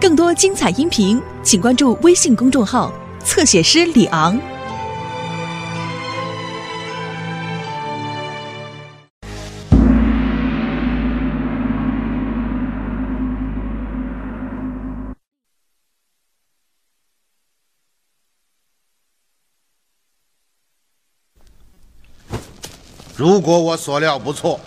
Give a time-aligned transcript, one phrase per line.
[0.00, 2.92] 更多精彩音频，请关注微信公众号
[3.24, 4.40] “侧写师李昂”。
[23.16, 24.60] 如果我所料不错，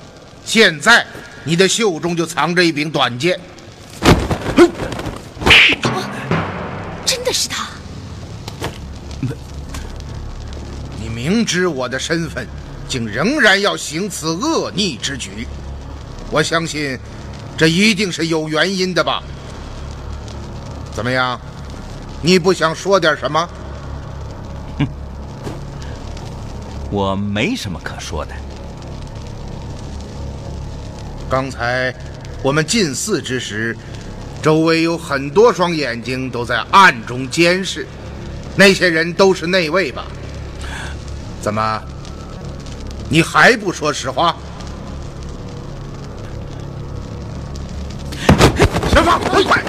[0.44, 1.08] 现在
[1.46, 3.40] 你的袖中就藏着一柄短剑。
[11.32, 12.46] 明知我的身份，
[12.90, 15.48] 竟仍然要行此恶逆之举，
[16.30, 17.00] 我相信
[17.58, 19.24] 这一定是有原因的吧？
[20.94, 21.40] 怎么样？
[22.22, 23.50] 你不想说点什么？
[24.78, 24.88] 哼
[26.92, 28.34] 我没什么可说的。
[31.30, 31.96] 刚才
[32.44, 33.74] 我们进寺之时，
[34.42, 37.88] 周围有很多双眼睛都在暗中监视，
[38.54, 40.06] 那些人都是内卫吧？
[41.42, 41.82] 怎么，
[43.10, 44.36] 你还不说实话？
[48.92, 49.64] 前方，快！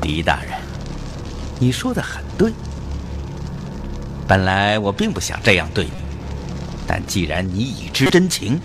[0.00, 0.52] 狄大人，
[1.58, 2.52] 你说的很对。
[4.28, 5.92] 本来我并不想这样对你，
[6.86, 8.60] 但既然你已知真情，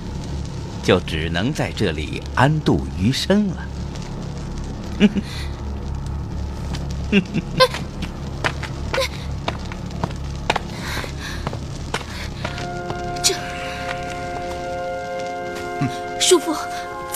[0.83, 3.57] 就只能在这里安度余生了。
[4.99, 5.21] 哼哼。
[7.11, 7.41] 哼哼，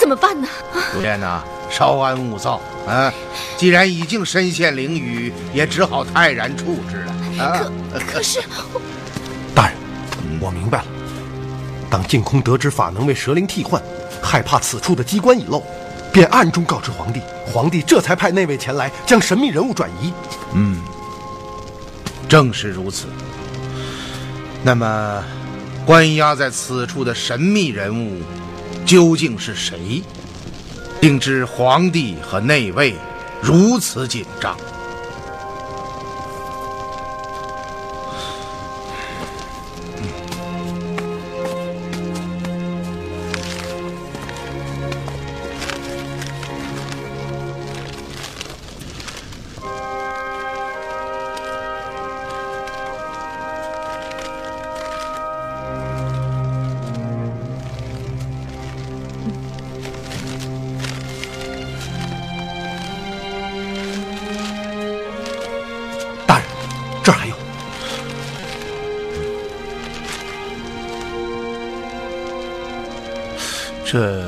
[0.06, 0.48] 怎么办呢？
[0.94, 3.12] 主任呐，稍安勿躁啊！
[3.58, 7.72] 既然已经身陷囹圄，也只好泰然处之了。
[7.92, 8.40] 可可是，
[9.56, 9.76] 大人，
[10.40, 10.86] 我明白了。
[11.90, 13.82] 当净空得知法能为蛇灵替换，
[14.22, 15.64] 害怕此处的机关已漏，
[16.14, 17.20] 便暗中告知皇帝，
[17.52, 20.14] 皇帝这才派内卫前来将神秘人物转移。
[20.54, 20.84] 嗯，
[22.30, 23.08] 正是如此。
[24.62, 25.24] 那么，
[25.84, 28.22] 关押在此处的神秘人物
[28.86, 30.04] 究竟是谁，
[31.02, 32.94] 定知皇帝和内卫
[33.42, 34.56] 如此紧张？
[73.96, 74.22] 这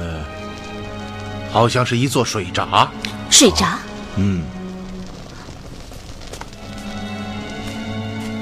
[1.51, 2.89] 好像是一座水闸。
[3.29, 3.77] 水闸？
[4.15, 4.41] 嗯，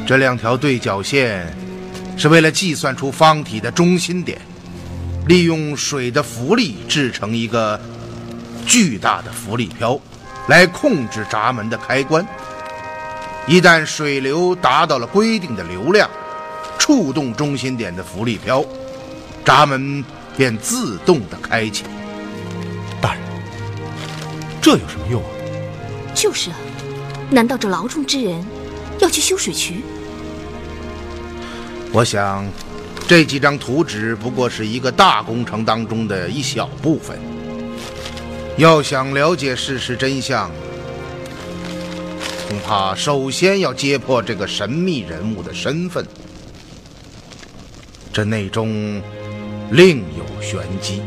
[0.05, 1.51] 这两条对角线
[2.15, 4.39] 是为了计算出方体的中心点，
[5.27, 7.81] 利用水的浮力制成一个
[8.67, 9.99] 巨大的浮力漂，
[10.47, 12.23] 来控制闸门的开关。
[13.47, 16.07] 一旦水流达到了规定的流量，
[16.77, 18.63] 触动中心点的浮力漂，
[19.43, 20.05] 闸门
[20.37, 21.83] 便自动的开启。
[23.01, 23.23] 大人，
[24.61, 25.29] 这有什么用啊？
[26.13, 26.57] 就是啊，
[27.29, 28.45] 难道这牢中之人
[28.99, 29.83] 要去修水渠？
[31.91, 32.45] 我想，
[33.07, 37.17] 这几张图纸不过是一个大工程当中的一小部分。
[38.57, 40.49] 要想了解事实真相，
[42.47, 46.05] 恐怕首先要揭破这个神秘人物的身份。
[48.13, 49.01] 这内中
[49.71, 51.01] 另有玄机。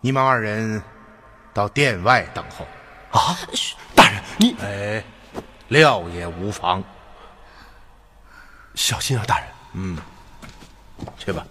[0.00, 0.82] 你们二人
[1.52, 2.66] 到殿外等候。
[3.10, 3.36] 啊，
[3.94, 5.02] 大人，你哎，
[5.68, 6.82] 料也无妨。
[8.74, 9.48] 小心啊，大人。
[9.74, 9.98] 嗯
[11.16, 11.46] 去吧。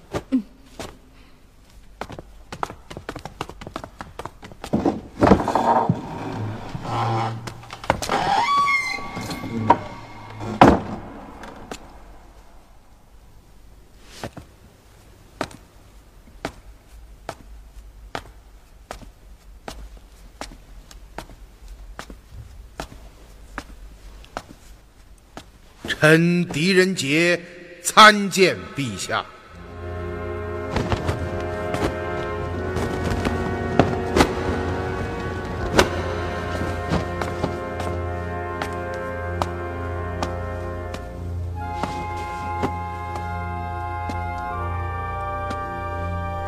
[26.09, 27.38] 臣狄仁杰
[27.83, 29.25] 参见陛下。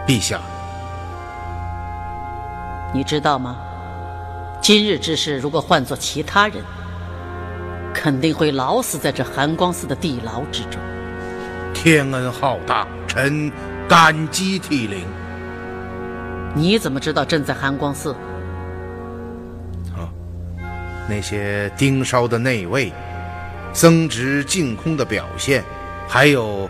[0.08, 0.40] 陛下，
[2.94, 3.58] 你知道吗？
[4.62, 6.64] 今日之事，如果换做其他人，
[8.01, 10.80] 肯定会老死在这寒光寺的地牢之中。
[11.74, 13.51] 天恩浩大，臣
[13.90, 15.06] 感激涕零。
[16.56, 18.13] 你怎么知道朕在寒光寺？
[19.94, 20.07] 啊
[21.10, 22.94] 那些盯梢的内卫、
[23.74, 25.62] 僧职净空的表现，
[26.07, 26.69] 还有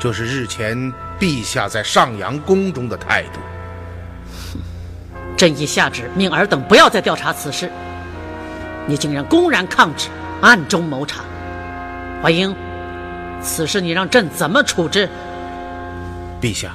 [0.00, 3.38] 就是日前陛下在上阳宫中的态度，
[5.36, 7.70] 朕已下旨命尔等不要再调查此事。
[8.86, 10.08] 你竟然公然抗旨，
[10.40, 11.24] 暗中谋查。
[12.22, 12.54] 怀英，
[13.42, 15.08] 此事你让朕怎么处置？
[16.40, 16.74] 陛下，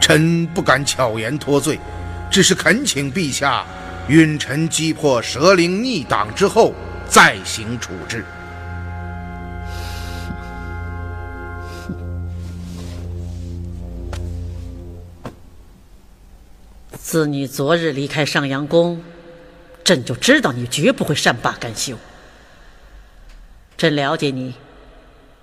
[0.00, 1.78] 臣不敢巧言脱罪，
[2.30, 3.64] 只是恳请陛下
[4.08, 6.74] 允臣击破蛇灵逆党之后
[7.06, 8.24] 再行处置。
[16.98, 19.00] 自你昨日离开上阳宫，
[19.84, 21.96] 朕就知道你绝不会善罢甘休。
[23.76, 24.54] 朕了解你，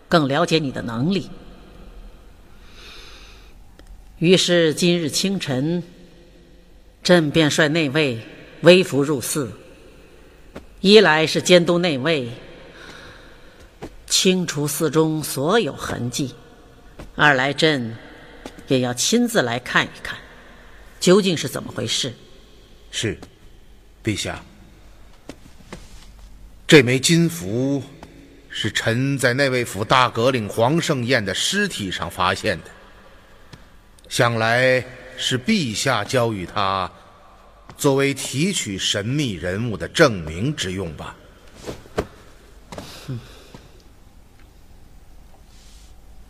[0.07, 1.29] 更了解你的能力。
[4.19, 5.83] 于是今日清晨，
[7.03, 8.19] 朕便率内卫
[8.61, 9.51] 微服入寺，
[10.79, 12.29] 一来是监督内卫，
[14.07, 16.35] 清除寺中所有痕迹；
[17.15, 17.95] 二来朕
[18.67, 20.17] 也要亲自来看一看，
[21.00, 22.13] 究竟是怎么回事。
[22.91, 23.17] 是，
[24.03, 24.43] 陛下，
[26.67, 27.81] 这枚金符
[28.53, 32.65] 是臣在内卫府大阁领黄胜彦的尸体上发现的，
[34.10, 34.86] 想来
[35.17, 36.91] 是陛下交予他，
[37.77, 41.15] 作为提取神秘人物的证明之用吧。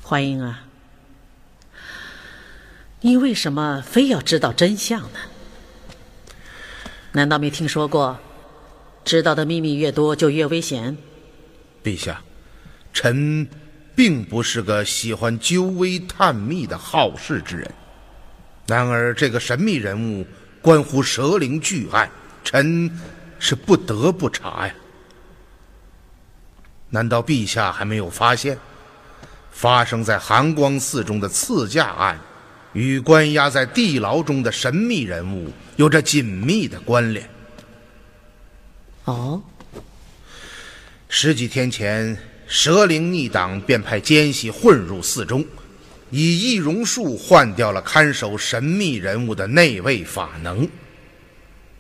[0.03, 0.65] 怀英啊，
[2.99, 5.19] 你为什么非要知道真相呢？
[7.13, 8.19] 难道没听说过，
[9.03, 10.97] 知道的秘密越多就越危险？
[11.83, 12.21] 陛下，
[12.93, 13.47] 臣
[13.95, 17.71] 并不是个喜欢究微探秘的好事之人。
[18.67, 20.25] 然而，这个神秘人物
[20.61, 22.09] 关乎蛇灵巨案，
[22.43, 22.89] 臣
[23.39, 24.73] 是不得不查呀。
[26.89, 28.57] 难道陛下还没有发现，
[29.51, 32.19] 发生在寒光寺中的刺驾案，
[32.73, 37.29] 与关押在地牢中的神秘人物有着紧密的关联？
[39.05, 39.41] 哦，
[41.13, 45.45] 十几天前，蛇灵逆党便派奸细混入寺中，
[46.09, 50.65] 以易容术换掉了看守神秘人物的内卫法能。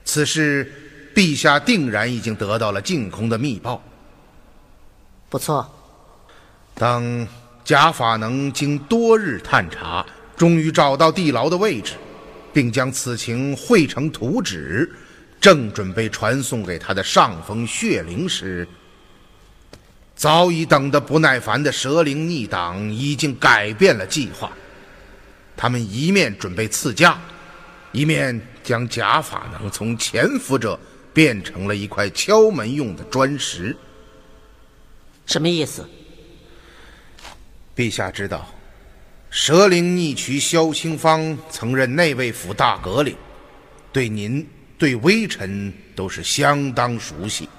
[0.03, 0.69] 此事，
[1.15, 3.81] 陛下定然已经得到了净空的密报。
[5.29, 5.65] 不错，
[6.75, 7.25] 当
[7.63, 11.93] 假法能经多日探查，终于找到地牢的位置，
[12.51, 14.91] 并将此情绘成图纸，
[15.39, 18.67] 正准备传送给他的上峰血灵时，
[20.21, 24.51] 早已等得不耐烦的蛇灵逆党已经改变了计划。
[25.57, 27.19] 他们一面准备刺驾，
[27.91, 30.79] 一面将假法能从潜伏者
[31.11, 33.75] 变成了一块敲门用的砖石。
[35.25, 35.89] 什么意思？
[37.75, 38.47] 陛下知道，
[39.31, 43.17] 蛇灵逆渠萧清芳曾任内卫府大阁领，
[43.91, 44.47] 对您、
[44.77, 47.49] 对微臣都是相当熟悉。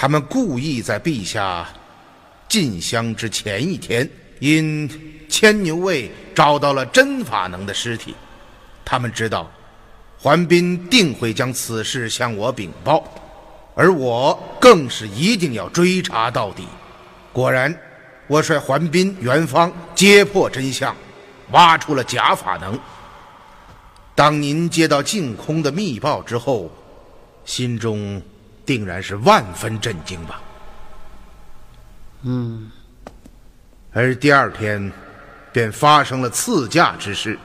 [0.00, 1.68] 他们故意在陛下
[2.48, 4.88] 进香之前一天，因
[5.28, 8.14] 牵牛卫找到了真法能的尸体。
[8.82, 9.50] 他们知道，
[10.18, 13.04] 桓斌定会将此事向我禀报，
[13.74, 16.66] 而我更是一定要追查到底。
[17.30, 17.78] 果然，
[18.26, 20.96] 我率桓斌、元芳揭破真相，
[21.50, 22.80] 挖出了假法能。
[24.14, 26.72] 当您接到净空的密报之后，
[27.44, 28.22] 心中
[28.70, 30.40] 定然是万分震惊吧？
[32.22, 32.70] 嗯。
[33.92, 34.92] 而第二天，
[35.52, 37.36] 便发生了赐驾之事。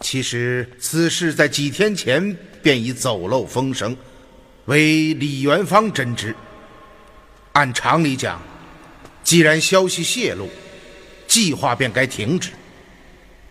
[0.00, 3.96] 其实此事在几天前便已走漏风声，
[4.66, 6.36] 为李元芳真知。
[7.52, 8.38] 按常理讲，
[9.24, 10.50] 既然消息泄露，
[11.26, 12.50] 计划便该停止。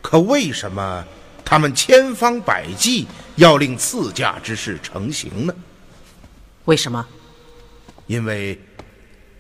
[0.04, 1.04] 可为什么？
[1.44, 3.08] 他们千方百计
[3.38, 5.56] 要令赐驾之事成行呢？
[6.70, 7.04] 为什么？
[8.06, 8.56] 因为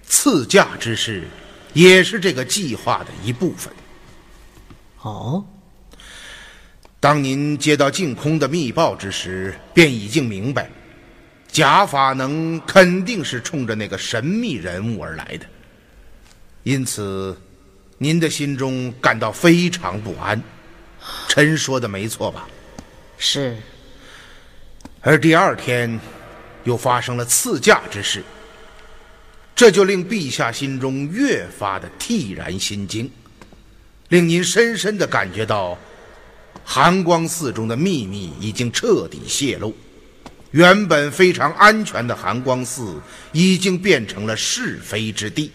[0.03, 1.27] 赐驾之事
[1.73, 3.71] 也是这个计划的一部分。
[5.01, 5.45] 哦，
[6.99, 10.71] 当您接到净空的密报之时，便已经明白，
[11.47, 15.45] 假法能肯定是冲着那个神秘人物而来的。
[16.63, 17.39] 因此，
[17.99, 20.41] 您的心中感到非常不安。
[21.27, 22.47] 臣说的没错吧？
[23.19, 23.55] 是。
[25.01, 25.99] 而第二天，
[26.69, 28.23] 又发生了赐驾之事，
[29.55, 33.09] 这就令陛下心中越发的惕然心惊，
[34.09, 35.75] 令您深深的感觉到，
[36.63, 39.75] 寒光寺中的秘密已经彻底泄露，
[40.51, 45.51] 原本非常安全的寒光寺已经变成了是非之地，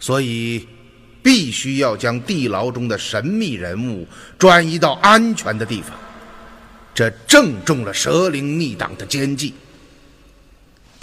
[0.00, 0.66] 所以。
[1.26, 4.06] 必须要将地牢中的神秘人物
[4.38, 5.90] 转移到安全的地方，
[6.94, 9.52] 这正中了蛇灵逆党的奸计。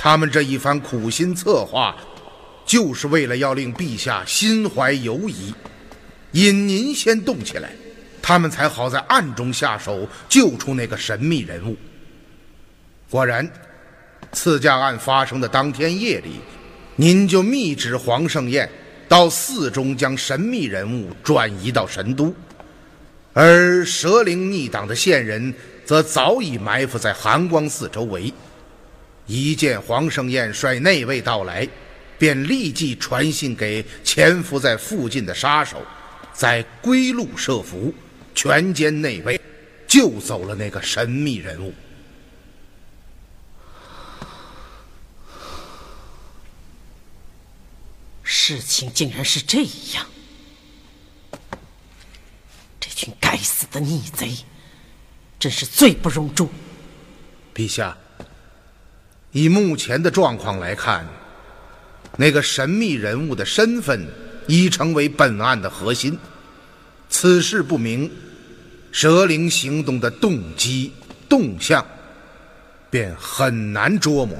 [0.03, 1.95] 他们这一番苦心策划，
[2.65, 5.53] 就是为了要令陛下心怀犹疑，
[6.33, 7.69] 引您先动起来，
[8.22, 11.77] 他们才好在暗中下手救出那个神秘人物。
[13.10, 13.50] 果然，
[14.33, 16.41] 刺驾案发生的当天夜里，
[16.98, 18.69] 您就密旨黄胜彦。
[19.07, 22.36] 到寺中将神秘人物转移到神都，
[23.31, 25.53] 而蛇灵逆党的线人
[25.86, 28.33] 则早已埋伏在寒光寺周围。
[29.25, 31.68] 一见黄胜彦率内卫到来，
[32.18, 35.86] 便立即传信给潜伏在附近的杀手，
[36.34, 37.94] 在归路设伏，
[38.36, 39.39] 全歼内卫，
[39.88, 41.74] 救走了那个神秘人物。
[48.24, 49.63] 事情竟然是这
[49.94, 50.06] 样！
[52.80, 54.36] 这群该死的逆贼，
[55.39, 56.50] 真是罪不容诛。
[57.53, 57.98] 陛下，
[59.34, 61.06] 以目前的状况来看，
[62.18, 64.08] 那个神秘人物的身份
[64.48, 66.18] 已成为本案的核心。
[67.10, 68.10] 此事不明，
[68.92, 70.94] 蛇灵行动的动机
[71.28, 71.84] 动向
[72.92, 74.38] 便很难捉摸，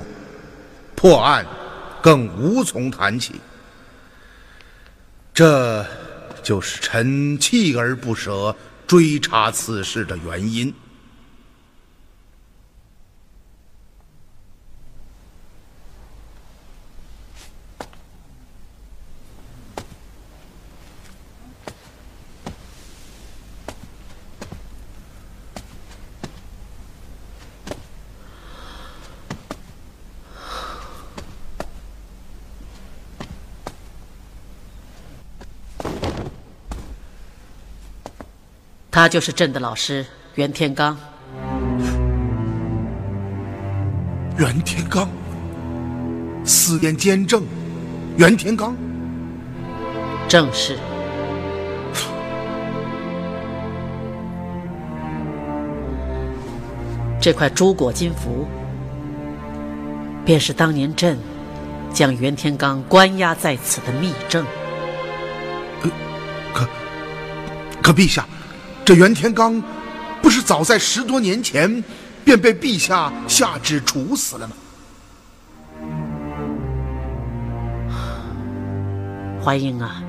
[0.96, 1.44] 破案
[2.02, 3.34] 更无从谈起。
[5.34, 5.84] 这
[6.44, 10.72] 就是臣锲而不舍追查此事的原因。
[38.94, 40.96] 他就是朕的老师袁天罡。
[44.38, 45.08] 袁天罡，
[46.46, 47.44] 四殿监正，
[48.18, 48.72] 袁天罡，
[50.28, 50.78] 正是。
[57.20, 58.46] 这块朱果金符，
[60.24, 61.18] 便是当年朕
[61.92, 64.46] 将袁天罡关押在此的密证。
[66.54, 66.68] 可，
[67.82, 68.24] 可陛下。
[68.86, 69.63] 这袁天罡，
[70.22, 71.84] 不是早在十多年前
[72.25, 74.56] 便被陛下下旨处死了吗？
[79.44, 80.04] 怀英啊，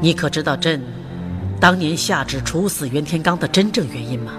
[0.00, 0.82] 你可知道朕
[1.60, 4.32] 当年下旨处死袁天罡的真正原因吗？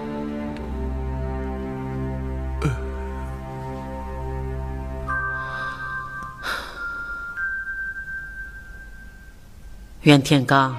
[10.02, 10.72] 袁天罡。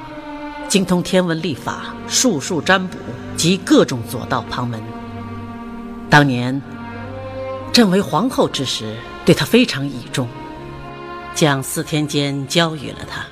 [0.70, 2.98] 精通天文历法、术数占卜
[3.36, 4.80] 及各种左道旁门。
[6.10, 6.62] 当年
[7.74, 8.96] 朕为皇后之时，
[9.26, 10.28] 对他非常倚重，
[11.34, 13.26] 将四天监交予了他。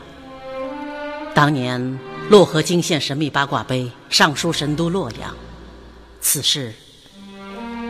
[1.36, 5.36] 当年洛河惊现神秘八卦碑上书神都洛阳，
[6.20, 6.74] 此事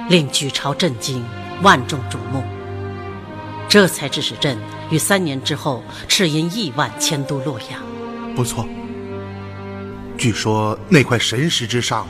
[0.09, 1.23] 令举朝震惊，
[1.61, 2.43] 万众瞩目，
[3.69, 4.57] 这才致使朕
[4.89, 7.81] 于三年之后赤银亿万迁都洛阳。
[8.35, 8.67] 不错。
[10.17, 12.07] 据说那块神石之上，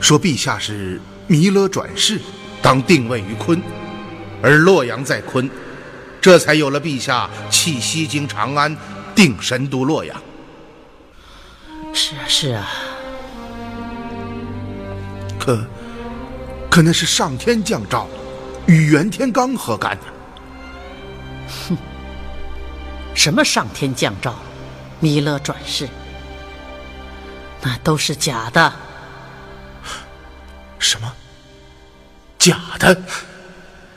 [0.00, 2.20] 说陛下是弥勒转世，
[2.60, 3.62] 当定位于坤，
[4.42, 5.48] 而洛阳在坤，
[6.20, 8.76] 这才有了陛下弃西京长安，
[9.14, 10.20] 定神都洛阳。
[11.92, 12.68] 是啊，是啊。
[15.38, 15.64] 可，
[16.68, 18.08] 可那是上天降诏，
[18.66, 20.02] 与袁天罡何干呢？
[21.68, 21.76] 哼，
[23.14, 24.34] 什么上天降诏，
[24.98, 25.88] 弥勒转世？
[27.62, 28.72] 那都是假的。
[30.78, 31.12] 什么？
[32.38, 32.96] 假的？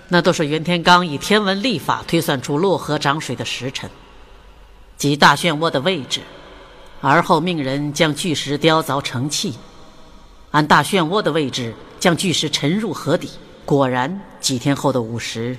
[0.09, 3.89] 那都是袁天罡以天文历法推算出洛河涨水的时辰，
[4.97, 6.21] 及大漩涡的位置，
[7.01, 9.57] 而后命人将巨石雕凿成器，
[10.51, 13.31] 按大漩涡的位置将巨石沉入河底。
[13.65, 15.57] 果然，几天后的午时。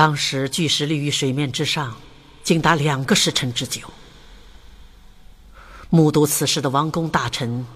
[0.00, 1.94] 当时巨石立于水面之上，
[2.42, 3.82] 竟达两个时辰之久。
[5.90, 7.66] 目睹此事的王公大臣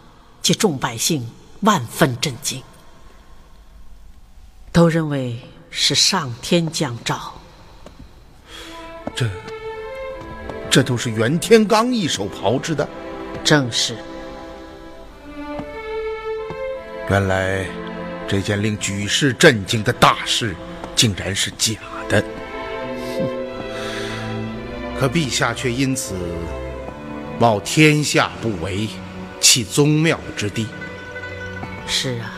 [0.40, 1.28] 及众百姓
[1.60, 2.62] 万分震惊，
[4.72, 5.38] 都认为
[5.70, 7.34] 是上天降诏。
[9.14, 9.28] 这，
[10.70, 12.88] 这都是袁天罡一手炮制的。
[13.44, 13.98] 正是。
[17.10, 17.66] 原来，
[18.26, 20.56] 这件令举世震惊的大事，
[20.96, 21.74] 竟然是假。
[22.08, 22.22] 的，
[24.98, 26.14] 可陛下却因此
[27.38, 28.88] 冒天下不为，
[29.40, 30.66] 弃宗庙之地。
[31.86, 32.32] 是啊，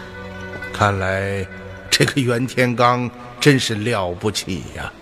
[0.72, 1.46] 看来
[1.90, 4.92] 这个袁天罡真是了不起呀！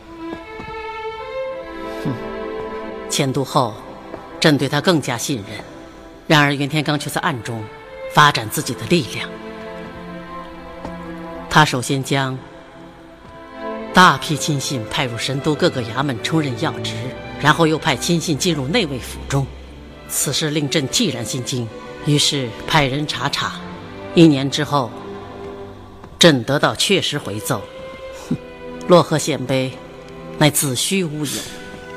[2.04, 2.12] 哼，
[3.08, 3.74] 迁都后，
[4.38, 5.58] 朕对他更加信任。
[6.26, 7.62] 然而袁天罡却在暗中
[8.12, 9.28] 发展自己的力量。
[11.48, 12.38] 他首先将。
[13.94, 16.92] 大批亲信派入神都各个衙门充任要职，
[17.40, 19.46] 然后又派亲信进入内卫府中。
[20.08, 21.66] 此事令朕寂然心惊，
[22.04, 23.52] 于是派人查查。
[24.16, 24.90] 一年之后，
[26.18, 27.62] 朕得到确实回奏：
[28.28, 28.36] 哼，
[28.88, 29.70] 洛河献碑
[30.38, 31.40] 乃子虚乌有。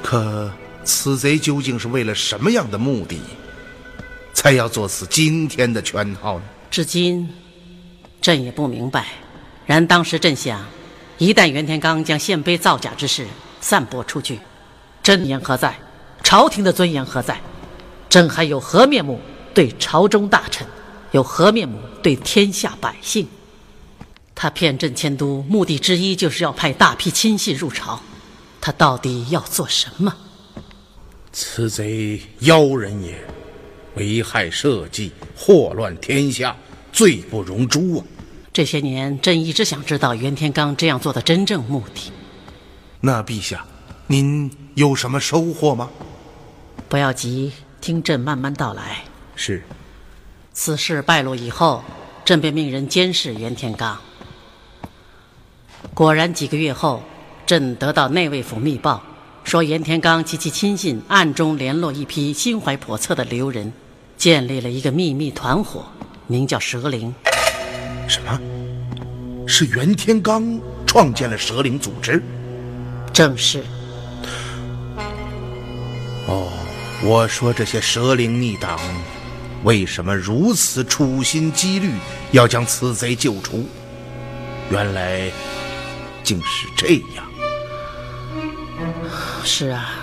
[0.03, 0.51] 可
[0.83, 3.19] 此贼究竟是为了什么样的目的，
[4.33, 6.45] 才要做此今天的圈套呢？
[6.69, 7.27] 至今，
[8.21, 9.07] 朕也不明白。
[9.65, 10.63] 然当时朕想。
[11.17, 13.25] 一旦袁天罡将献碑造假之事
[13.59, 14.39] 散播出去，
[15.01, 15.77] 真言何在？
[16.23, 17.41] 朝廷的尊严何在？
[18.09, 19.19] 朕还有何面目
[19.53, 20.67] 对朝中大臣？
[21.11, 23.27] 有何面目对天下百姓？
[24.35, 27.99] 他骗朕迁都，目的之一就是要派大批亲信入朝。
[28.61, 30.13] 他到底要做什么？
[31.31, 33.17] 此贼妖人也，
[33.95, 36.55] 危害社稷，祸乱天下，
[36.91, 38.05] 罪不容诛啊！
[38.57, 42.11] 这些年，朕一直想知道袁天罡这样做的真正目的。
[43.01, 43.63] 那陛下，
[44.07, 45.91] 您有什么收获吗？
[46.89, 49.03] 不要急，听朕慢慢道来。
[49.35, 49.63] 是。
[50.53, 51.83] 此事败露以后，
[52.25, 53.93] 朕便命人监视袁天罡。
[55.93, 57.03] 果然，几个月后，
[57.45, 59.03] 朕得到内卫府密报，
[59.43, 63.71] 说袁天罡及其亲信暗中联络一批心怀叵测的流人，
[64.17, 65.85] 建立了一个秘密团伙，
[66.25, 67.13] 名叫蛇灵。
[68.07, 68.39] 什么？
[69.47, 72.21] 是袁天罡创建了蛇灵组织？
[73.13, 73.63] 正是。
[76.27, 76.51] 哦，
[77.03, 78.77] 我说这些蛇灵逆党，
[79.63, 81.91] 为什么如此处心积虑
[82.31, 83.65] 要将此贼救出？
[84.69, 85.31] 原来
[86.23, 87.25] 竟是这样。
[89.45, 89.96] 是啊。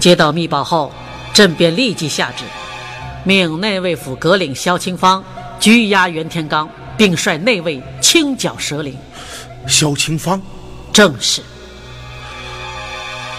[0.00, 0.90] 接到密报后，
[1.34, 2.44] 朕便立即下旨，
[3.22, 5.22] 命内卫府阁领萧清芳
[5.60, 8.96] 拘押袁天罡，并率内卫清剿蛇灵。
[9.68, 10.40] 萧清芳，
[10.90, 11.42] 正是。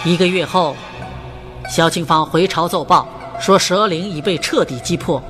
[0.06, 0.76] 一个月后，
[1.68, 5.22] 萧清芳回朝奏报说蛇灵已被彻底击破，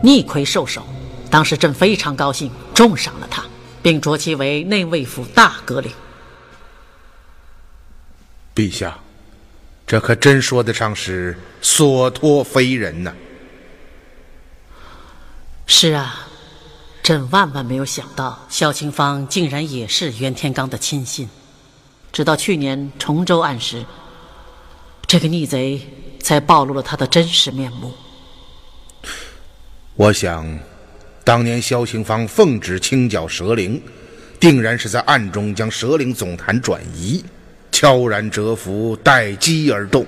[0.00, 0.82] 逆魁受首。
[1.28, 3.42] 当时朕非常高兴，重赏了他，
[3.82, 5.92] 并擢其为内卫府大阁领。
[8.54, 8.96] 陛下。
[9.90, 13.12] 这可真说得上是所托非人呐！
[15.66, 16.28] 是啊，
[17.02, 21.28] 朕万万没有想到，萧清芳竟然也是袁天罡的亲信。
[22.12, 23.84] 直到去年崇州案时，
[25.08, 25.80] 这个逆贼
[26.20, 27.92] 才暴露了他的真实面目。
[29.96, 30.56] 我想，
[31.24, 33.82] 当年萧清芳奉旨清剿蛇灵，
[34.38, 37.24] 定然是在暗中将蛇灵总坛转移，
[37.80, 40.04] 悄然蛰伏，待机而动。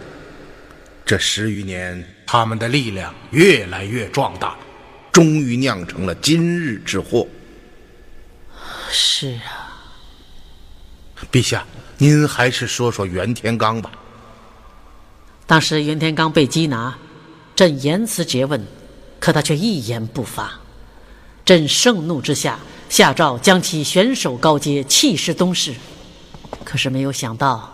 [1.07, 4.55] 这十余年，他们的力量越来越壮大，
[5.11, 7.27] 终于酿成了今日之祸。
[8.91, 9.73] 是啊，
[11.33, 11.65] 陛下，
[11.97, 13.91] 您还是说说袁天罡吧。
[15.47, 16.95] 当时袁天罡被缉拿，
[17.57, 18.63] 朕严词诘问，
[19.19, 20.61] 可他却一言不发。
[21.43, 22.59] 朕盛怒之下，
[22.91, 25.73] 下诏将其悬首高阶，弃尸东市。
[26.65, 27.71] 可是没有想到，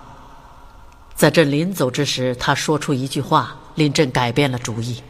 [1.15, 5.03] 在朕临走之时，他说出一句话，令朕改变了主意。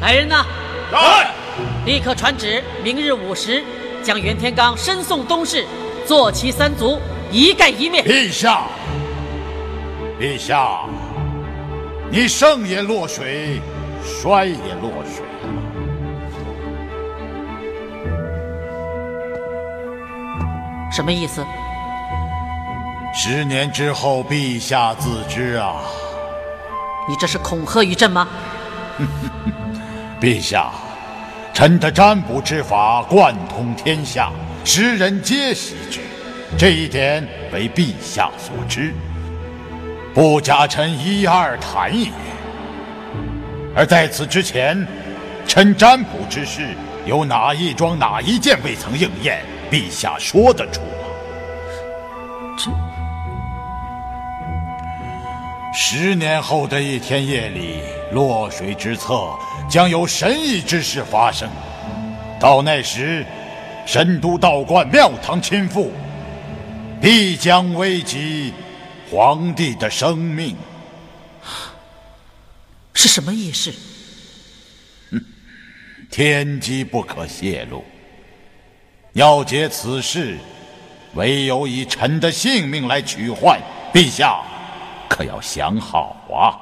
[0.00, 0.44] 来人呐！
[0.92, 1.32] 来！
[1.86, 3.62] 立刻传旨，明日午时
[4.02, 5.64] 将袁天罡申送东市，
[6.06, 6.98] 坐骑三族，
[7.30, 8.02] 一概一灭。
[8.02, 8.64] 陛下，
[10.18, 10.84] 陛下，
[12.10, 13.60] 你盛也落水，
[14.02, 15.24] 衰也落水
[20.94, 21.44] 什么意思？
[23.12, 25.74] 十年之后，陛下自知啊。
[27.08, 28.28] 你这是恐吓于朕吗？
[30.20, 30.70] 陛下，
[31.52, 34.30] 臣的占卜之法贯通天下，
[34.64, 35.98] 时人皆习之，
[36.56, 38.94] 这一点为陛下所知，
[40.14, 42.08] 不假臣一二谈也。
[43.74, 44.86] 而在此之前，
[45.44, 46.68] 臣占卜之事
[47.04, 49.42] 有哪一桩哪一件未曾应验？
[49.70, 50.88] 陛下说得出吗？
[52.56, 52.70] 这
[55.76, 57.80] 十年后的一天夜里，
[58.12, 59.36] 落水之侧
[59.68, 61.50] 将有神异之事发生。
[62.38, 63.26] 到那时，
[63.84, 65.88] 神都道观庙堂倾覆，
[67.00, 68.52] 必将危及
[69.10, 70.56] 皇帝的生命。
[72.94, 73.72] 是什么意思？
[76.08, 77.84] 天机不可泄露。
[79.14, 80.36] 要解此事，
[81.14, 83.60] 唯有以臣的性命来取换。
[83.92, 84.42] 陛下，
[85.08, 86.58] 可要想好啊！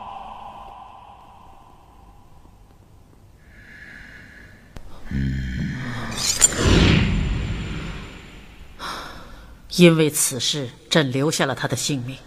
[9.79, 12.19] 因为此事，朕留下了他的性命。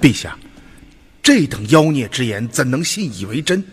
[0.00, 0.38] 陛下，
[1.20, 3.64] 这等妖孽之言怎能信以为真？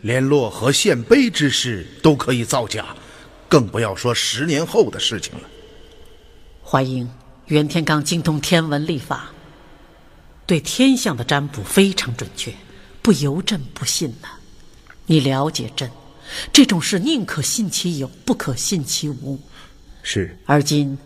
[0.00, 2.86] 连洛河献碑之事都可以造假，
[3.50, 5.40] 更不要说十年后的事情了。
[6.64, 7.10] 怀英，
[7.46, 9.30] 袁天罡精通天文历法，
[10.46, 12.54] 对天象的占卜非常准确，
[13.02, 14.28] 不由朕不信呐。
[15.06, 15.90] 你了解朕，
[16.52, 19.36] 这种事宁可信其有，不可信其无。
[20.04, 20.38] 是。
[20.46, 20.96] 而今，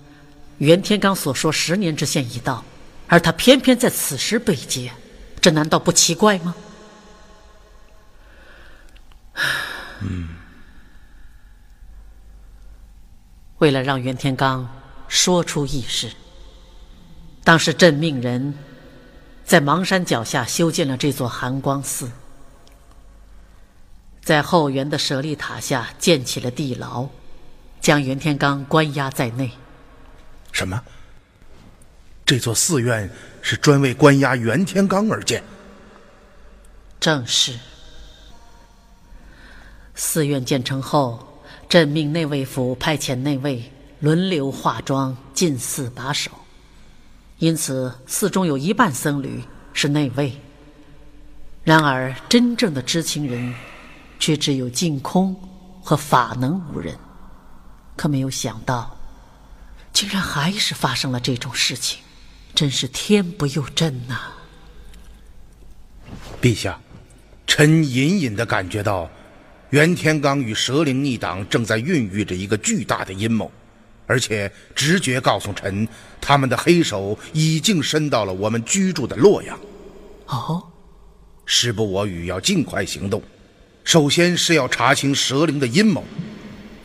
[0.59, 2.63] 袁天罡所说十年之限已到，
[3.07, 4.93] 而他偏偏在此时被劫，
[5.41, 6.55] 这难道不奇怪吗？
[10.03, 10.29] 嗯。
[13.59, 14.65] 为了让袁天罡
[15.09, 16.11] 说出异事，
[17.43, 18.55] 当时朕命人
[19.45, 22.11] 在邙山脚下修建了这座寒光寺，
[24.23, 27.09] 在后园的舍利塔下建起了地牢，
[27.81, 29.51] 将袁天罡关押在内。
[30.53, 30.83] 什么？
[32.27, 33.11] 这座寺院
[33.43, 35.45] 是专为关押袁天罡而建？
[36.99, 37.59] 正是。
[39.95, 41.34] 寺院建成后，
[41.69, 43.63] 朕命内卫府派遣内卫
[44.01, 46.31] 轮流化妆进寺把守，
[47.39, 50.33] 因此寺中有一半僧侣是内卫。
[51.65, 53.55] 然而，真正的知情人
[54.21, 55.35] 却只有净空
[55.83, 56.95] 和法能五人。
[57.97, 58.95] 可没有想到，
[59.93, 62.01] 竟然还是发生了这种事情，
[62.55, 64.33] 真是天不佑朕呐！
[66.43, 66.79] 陛下，
[67.47, 69.09] 臣隐隐的感觉到。
[69.75, 73.51] 袁天罡与蛇灵逆党正在孕育着一个巨大的阴谋，
[74.07, 75.89] 而且直觉告诉臣，
[76.21, 79.59] 他们的黑手已经伸到了我们居住的洛阳。
[80.27, 80.63] 哦，
[81.45, 83.21] 时不我与，要尽快行动。
[83.83, 86.05] 首先是要查清蛇灵的阴谋，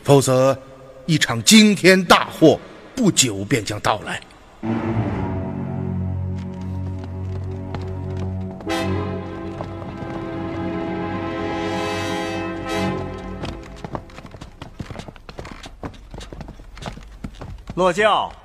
[0.02, 0.60] 否则
[1.06, 2.58] 一场惊天大祸
[2.96, 4.20] 不久便将到来。
[17.80, 18.39] 落轿。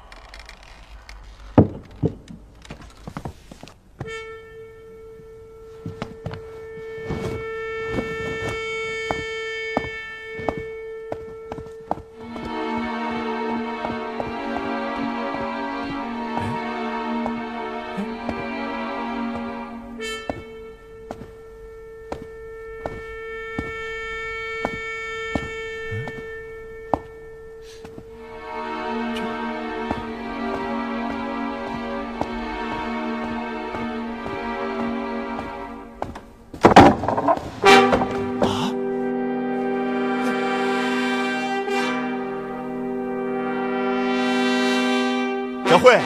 [45.76, 46.00] 小慧，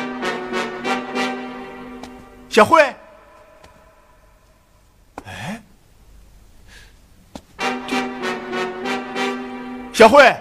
[2.49, 2.81] 小慧，
[5.27, 5.61] 哎，
[9.93, 10.35] 小慧，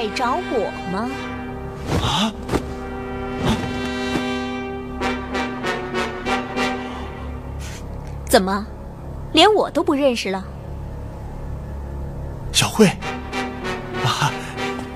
[0.00, 1.10] 在找我吗？
[2.00, 2.30] 啊！
[8.24, 8.64] 怎么，
[9.32, 10.44] 连我都不认识了？
[12.52, 12.86] 小慧，
[14.04, 14.30] 啊，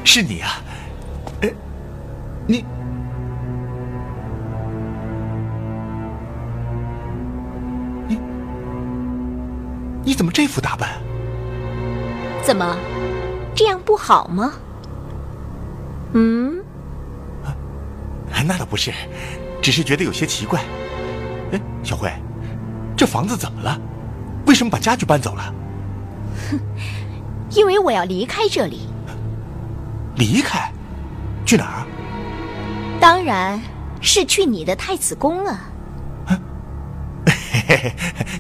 [0.05, 0.63] 是你啊！
[1.41, 1.53] 哎，
[2.47, 2.65] 你，
[8.07, 8.21] 你，
[10.05, 10.91] 你怎么这副打扮？
[12.45, 12.77] 怎么，
[13.53, 14.53] 这样不好吗？
[16.15, 16.59] 嗯，
[17.45, 17.55] 啊，
[18.47, 18.93] 那倒不是，
[19.63, 20.61] 只是觉得有些奇怪。
[21.53, 22.13] 哎，小慧，
[22.97, 23.81] 这房子怎么了？
[24.47, 25.55] 为什么把家具搬走了？
[26.51, 26.59] 哼，
[27.51, 28.89] 因为我要离开这里。
[30.17, 30.71] 离开？
[31.45, 31.87] 去哪儿？
[33.01, 33.61] 当然
[34.01, 35.69] 是去你的太子宫啊！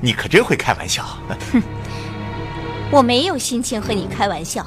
[0.01, 1.05] 你可真会开玩笑。
[1.53, 1.61] 哼，
[2.91, 4.65] 我没有心情和你开玩笑。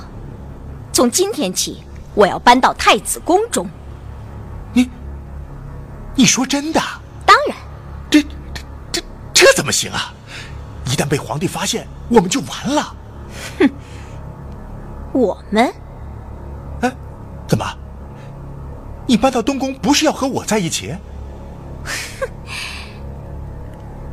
[0.91, 1.83] 从今天起，
[2.15, 3.69] 我要搬到太子宫中。
[4.73, 4.89] 你，
[6.15, 6.79] 你说真的？
[7.25, 7.57] 当然。
[8.09, 9.01] 这、这、这、
[9.33, 10.13] 这怎么行啊？
[10.85, 12.95] 一旦被皇帝发现，我们就完了。
[13.59, 13.69] 哼，
[15.13, 15.73] 我们？
[16.81, 16.91] 哎，
[17.47, 17.65] 怎么？
[19.07, 20.95] 你搬到东宫不是要和我在一起？
[21.83, 22.29] 哼，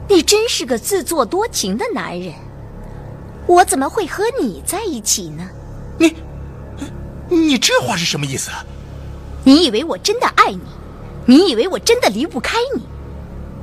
[0.09, 2.35] 你真是个自作多情的男人。
[3.47, 5.49] 我怎么会和你在一起呢？
[5.99, 6.17] 你，
[7.33, 8.51] 你这话是什么意思？
[9.45, 10.61] 你以为我真的爱你？
[11.27, 12.83] 你以为我真的离不开你？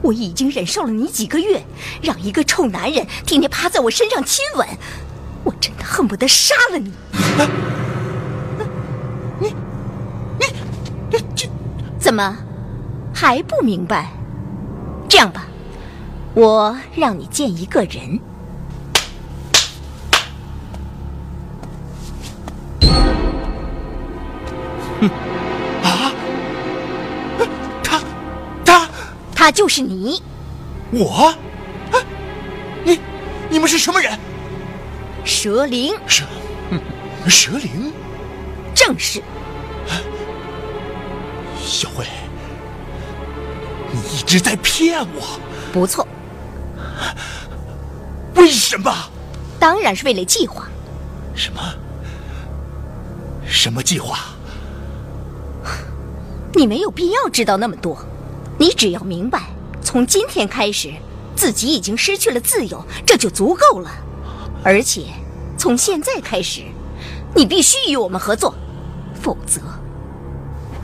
[0.01, 1.63] 我已经忍受了你几个月，
[2.01, 4.67] 让一个臭男人天天趴在我身上亲吻，
[5.43, 6.91] 我真的恨不得杀了你！
[7.37, 7.47] 啊、
[9.39, 9.53] 你，
[10.39, 10.45] 你，
[11.11, 11.47] 你这
[11.99, 12.37] 怎么
[13.13, 14.09] 还不明白？
[15.09, 15.47] 这样吧，
[16.33, 18.19] 我让你见一个人。
[25.01, 25.09] 哼
[25.83, 26.11] 啊！
[27.83, 28.01] 他，
[28.65, 28.89] 他，
[29.35, 30.21] 他就是你。
[30.91, 31.33] 我？
[31.91, 31.97] 啊！
[32.83, 32.99] 你，
[33.49, 34.17] 你们是什么人？
[35.23, 35.93] 蛇灵。
[36.07, 36.25] 蛇，
[37.27, 37.93] 蛇灵。
[38.73, 39.21] 正是。
[41.61, 42.05] 小慧，
[43.91, 45.39] 你一直在骗我。
[45.71, 46.07] 不错。
[48.35, 48.91] 为什么？
[49.59, 50.67] 当然是为了计划。
[51.35, 51.61] 什么？
[53.45, 54.28] 什么计划？
[56.59, 57.97] 你没有必要知道那么多，
[58.57, 59.43] 你只要明白，
[59.81, 60.91] 从今天开始，
[61.33, 63.89] 自己已经失去了自由，这就足够了。
[64.61, 65.05] 而且，
[65.57, 66.63] 从现在开始，
[67.33, 68.53] 你必须与我们合作，
[69.21, 69.61] 否则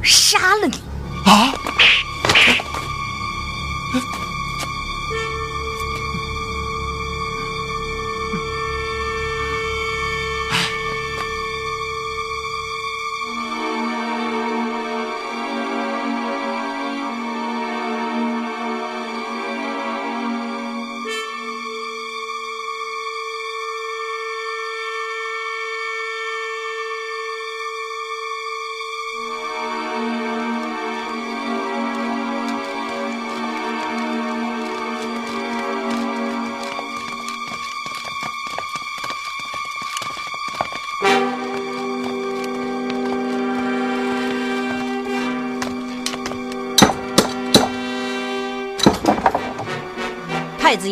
[0.01, 0.77] 杀了你！
[1.25, 1.53] 啊！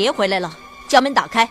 [0.04, 0.54] 别回来了，
[0.86, 1.50] 将门打开。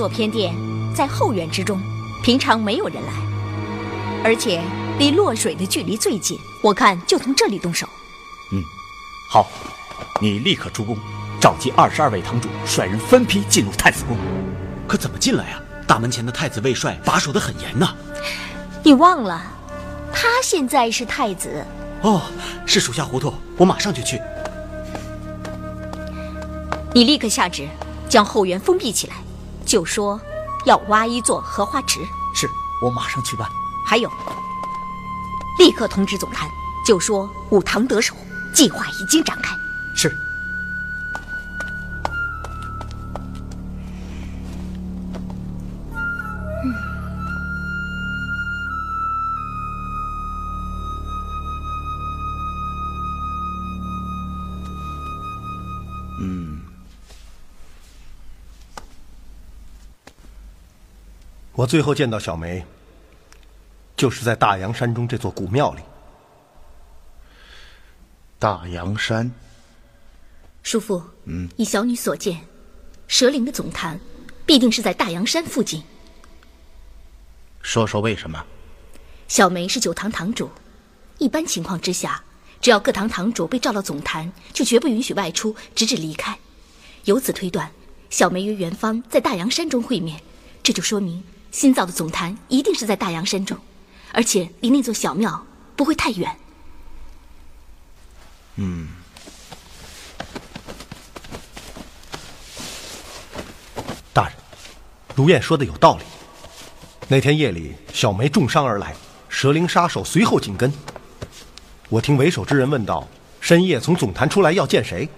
[0.00, 0.54] 座偏殿
[0.94, 1.78] 在后园之中，
[2.22, 3.12] 平常没有人来，
[4.24, 4.62] 而且
[4.98, 6.38] 离落水的距离最近。
[6.62, 7.86] 我看就从这里动手。
[8.50, 8.62] 嗯，
[9.28, 9.46] 好，
[10.18, 10.96] 你立刻出宫，
[11.38, 14.16] 召集二十二位堂主，率人分批进入太子宫。
[14.88, 15.60] 可怎么进来呀？
[15.86, 17.94] 大门前的太子卫帅把守得很严呐。
[18.82, 19.42] 你忘了，
[20.14, 21.62] 他现在是太子。
[22.00, 22.22] 哦，
[22.64, 24.18] 是属下糊涂，我马上就去。
[26.94, 27.68] 你立刻下旨，
[28.08, 29.16] 将后园封闭起来，
[29.70, 30.20] 就说
[30.64, 32.00] 要挖一座荷花池。
[32.34, 32.50] 是
[32.82, 33.48] 我马上去办。
[33.86, 34.10] 还有，
[35.58, 36.48] 立刻通知总坛，
[36.84, 38.14] 就说武堂得手，
[38.52, 39.56] 计划已经展开。
[39.94, 40.12] 是。
[61.60, 62.64] 我最后见到小梅，
[63.94, 65.82] 就是在大洋山中这座古庙里。
[68.38, 69.30] 大洋山，
[70.62, 72.40] 叔父，嗯，以小女所见，
[73.08, 74.00] 蛇灵的总坛
[74.46, 75.82] 必定是在大洋山附近。
[77.60, 78.42] 说说为什么？
[79.28, 80.50] 小梅是九堂堂主，
[81.18, 82.24] 一般情况之下，
[82.62, 86.38] 只要各堂堂主被召到总坛，就绝不允许外出，直至离开。
[87.04, 87.70] 由此推断，
[88.08, 90.22] 小梅与元芳在大洋山中会面，
[90.62, 91.22] 这就说明。
[91.50, 93.58] 新造的总坛一定是在大洋山中，
[94.12, 95.44] 而且离那座小庙
[95.76, 96.36] 不会太远。
[98.56, 98.88] 嗯，
[104.12, 104.32] 大人，
[105.14, 106.04] 如燕说的有道理。
[107.08, 108.94] 那天夜里，小梅重伤而来，
[109.28, 110.72] 蛇灵杀手随后紧跟。
[111.88, 113.08] 我听为首之人问道
[113.40, 115.08] ：“深夜从总坛出来要见谁？”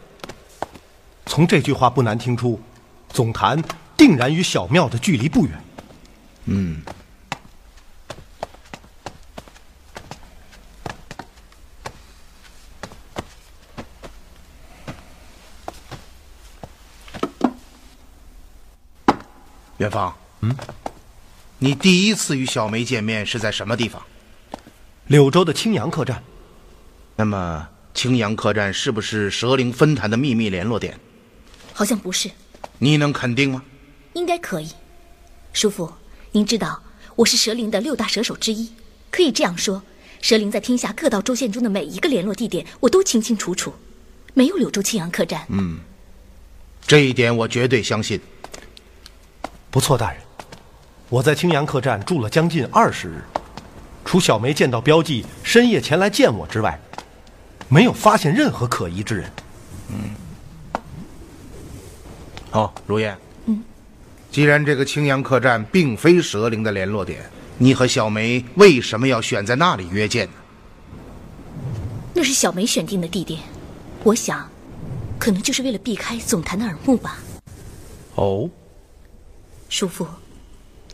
[1.27, 2.59] 从这句话不难听出，
[3.11, 3.63] 总坛
[3.97, 5.63] 定然与小庙的距离不远。
[6.45, 6.83] 嗯，
[19.79, 20.55] 元芳，嗯，
[21.59, 24.03] 你第一次与小梅见面是在什么地方？
[25.07, 26.23] 柳州的青阳客栈。
[27.17, 30.99] 那么，青阳客栈是不是蛇灵分坛的秘密联络点？
[31.73, 32.31] 好像不是。
[32.79, 33.63] 你能肯定吗？
[34.15, 34.71] 应该可以，
[35.53, 35.93] 叔父。
[36.35, 36.83] 您知道
[37.15, 38.73] 我是蛇灵的六大蛇手之一，
[39.11, 39.83] 可以这样说，
[40.23, 43.75] 蛇灵在天下各道州县中的每一个联络地点，我都清清楚楚。
[44.33, 45.45] 没有柳州青阳客栈。
[45.49, 45.79] 嗯，
[46.87, 48.19] 这一点我绝对相信。
[49.71, 50.23] 不错，大人，
[51.11, 53.23] 我在青阳客栈住了将近二十日，
[54.03, 56.81] 除小梅见到标记深夜前来见我之外，
[57.69, 59.31] 没有发现任何可疑之人。
[59.91, 60.81] 嗯。
[62.51, 63.19] 好，如燕。
[64.33, 70.33] 既然这个青阳客栈并非蛇灵的联络点，你和小梅为什么要选在那里约见呢？
[72.15, 73.39] 那是小梅选定的地点，
[74.03, 74.51] 我想，
[75.19, 77.19] 可能就是为了避开总坛的耳目吧。
[78.15, 78.49] 哦，
[79.69, 80.07] 叔父，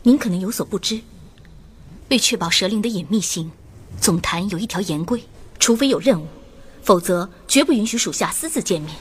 [0.03, 0.99] 您可能有所不知，
[2.09, 3.49] 为确保蛇灵的隐秘性，
[4.01, 5.23] 总坛有一条严规：
[5.57, 6.27] 除非有任务，
[6.83, 8.93] 否则绝不允许属下私自见面。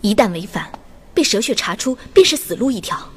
[0.00, 0.68] 一旦违反，
[1.14, 3.08] 被蛇穴查出，便是死路一条。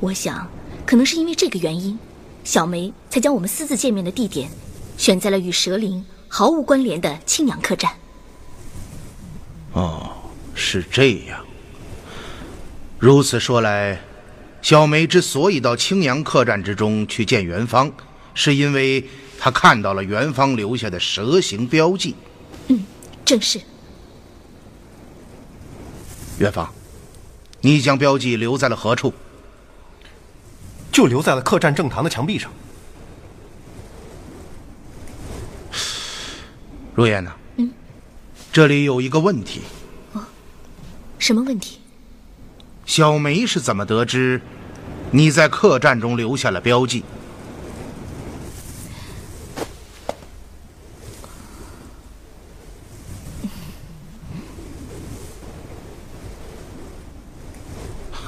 [0.00, 0.48] 我想，
[0.86, 1.98] 可能是因为这个原因，
[2.44, 4.48] 小梅才将我们私自见面的地点
[4.96, 7.90] 选在了与蛇灵毫无关联的青阳客栈。
[9.72, 10.12] 哦，
[10.54, 11.44] 是这样。
[12.98, 14.00] 如此说来，
[14.62, 17.92] 小梅之所以到青阳客栈之中去见元芳，
[18.34, 19.04] 是因为
[19.36, 22.14] 她看到了元芳留下的蛇形标记。
[22.68, 22.84] 嗯，
[23.24, 23.60] 正是。
[26.38, 26.72] 元芳，
[27.60, 29.12] 你将标记留在了何处？
[30.90, 32.50] 就留在了客栈正堂的墙壁上。
[36.94, 37.30] 如烟呐？
[37.56, 37.70] 嗯，
[38.52, 39.62] 这里有一个问题。
[40.12, 40.22] 哦，
[41.18, 41.78] 什么问题？
[42.84, 44.40] 小梅是怎么得知
[45.10, 47.04] 你在客栈中留下了标记？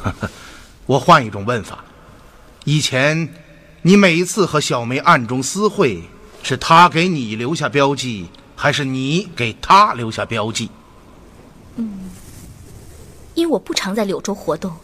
[0.86, 1.84] 我换一种问法。
[2.64, 3.28] 以前，
[3.82, 6.02] 你每一次和小梅暗中私会，
[6.42, 10.68] 是她给你留下标记，还是你给她留下标记？
[11.76, 12.10] 嗯，
[13.34, 14.76] 因为我不常在柳州活动，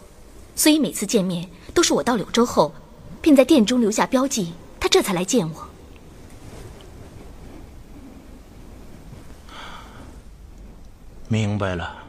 [0.55, 2.73] 所以每次见面都是我到柳州后，
[3.21, 5.67] 便在店中留下标记，她这才来见我。
[11.27, 12.03] 明白了。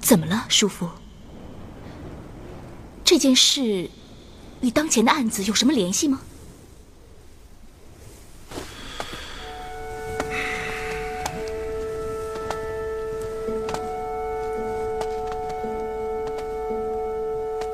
[0.00, 0.88] 怎么了，叔父？
[3.08, 3.88] 这件事
[4.60, 6.20] 与当前的案子有什么联系吗？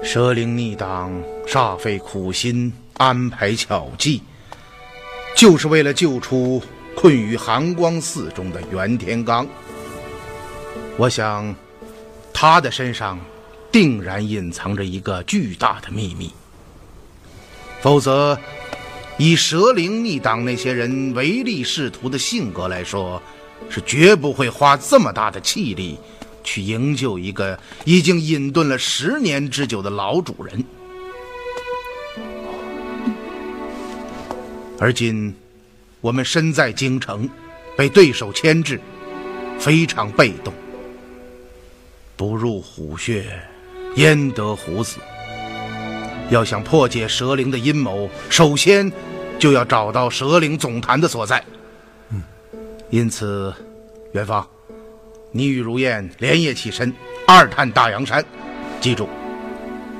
[0.04, 1.12] 蛇灵逆党
[1.48, 4.22] 煞费苦心安排巧计
[5.36, 6.62] 就是为了救出
[6.94, 9.44] 困于寒光寺中的袁天罡
[10.96, 11.52] 我想
[12.32, 13.18] 他的身上
[13.74, 16.30] 定然隐藏着一个巨大的秘密。
[17.82, 18.38] 否则，
[19.18, 23.20] 以蛇灵逆党那些人唯利是图的性格来说，
[23.68, 25.98] 是绝不会花这么大的气力
[26.44, 30.64] 去营救一个已经隐遁了十年之久的老主人。
[34.78, 35.34] 而今，
[36.00, 37.28] 我们身在京城，
[37.76, 38.80] 被对手牵制，
[39.58, 40.54] 非常被动。
[42.16, 43.26] 不入虎穴，
[43.96, 44.98] 焉得虎子？
[46.30, 48.90] 要想破解蛇灵的阴谋，首先
[49.38, 51.44] 就要找到蛇灵总坛的所在。
[52.08, 52.22] 嗯，
[52.88, 53.54] 因此，
[54.12, 54.46] 元芳，
[55.30, 56.92] 你与如燕连夜起身，
[57.26, 58.24] 二探大洋山。
[58.80, 59.08] 记住，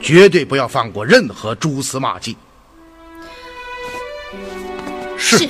[0.01, 2.36] 绝对不要放过任何蛛丝马迹。
[5.18, 5.49] 是，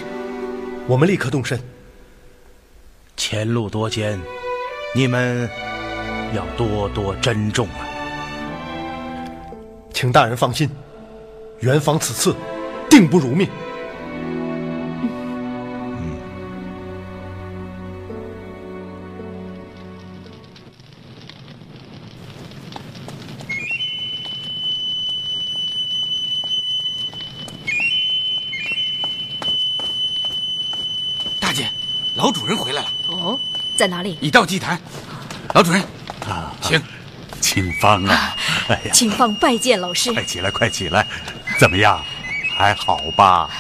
[0.87, 1.59] 我们立刻动身。
[3.17, 4.21] 前路多艰，
[4.93, 5.49] 你们
[6.35, 7.84] 要多多珍重啊！
[9.95, 10.69] 请大人放心，
[11.61, 12.35] 元芳此次
[12.91, 13.49] 定不辱命。
[31.41, 31.71] 大姐，
[32.15, 32.89] 老主人回来了。
[33.09, 33.39] 哦，
[33.77, 34.19] 在哪里？
[34.21, 34.79] 已到祭坛。
[35.55, 35.81] 老主人，
[36.29, 36.83] 啊，请。
[37.41, 38.35] 清芳啊，
[38.69, 40.13] 哎呀，清芳拜见老师。
[40.13, 41.07] 快起来，快起来，
[41.59, 42.03] 怎么样？
[42.57, 43.51] 还好吧？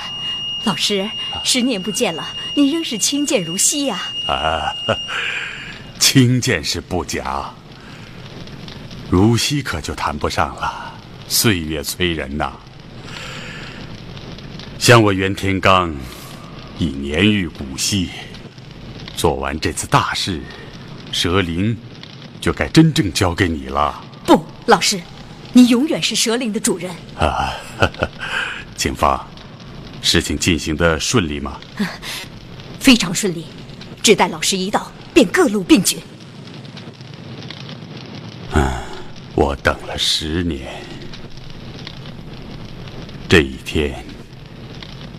[0.64, 1.08] 老师，
[1.42, 4.00] 十年不见了，您仍是清健如昔呀。
[4.26, 4.74] 啊，
[5.98, 7.52] 清健是不假，
[9.10, 10.94] 如昔可就谈不上了。
[11.28, 12.52] 岁月催人呐。
[14.78, 15.92] 像我袁天罡，
[16.78, 18.10] 已年逾古稀，
[19.16, 20.40] 做完这次大事，
[21.12, 21.76] 蛇灵。
[22.40, 24.04] 就该真正交给你了。
[24.64, 25.00] 不，老师，
[25.52, 26.90] 你永远是蛇灵的主人。
[27.18, 27.52] 啊，
[28.76, 29.26] 警方，
[30.00, 31.58] 事情进行的顺利吗？
[32.80, 33.46] 非常顺利，
[34.02, 35.98] 只待老师一到，便各路并举。
[38.54, 38.62] 嗯，
[39.34, 40.82] 我等了十年，
[43.28, 44.04] 这一天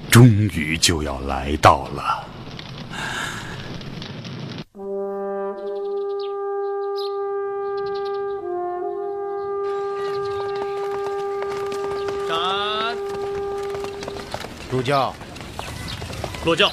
[0.09, 2.24] 终于就要来到了。
[14.75, 15.15] 入教，
[16.43, 16.69] 落教。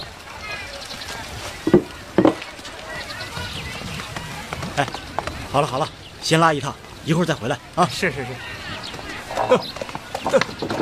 [4.76, 4.84] 哎，
[5.52, 5.88] 好了好了，
[6.20, 6.74] 先拉一趟，
[7.04, 7.88] 一会儿再回来啊。
[7.88, 8.32] 是是是。